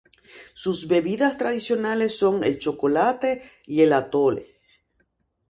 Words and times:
Sus 0.55 0.87
bebidas 0.87 1.37
tradicionales 1.37 2.17
son 2.17 2.43
el 2.43 2.57
chocolate 2.57 3.43
y 3.67 3.81
el 3.81 3.93
atole. 3.93 4.59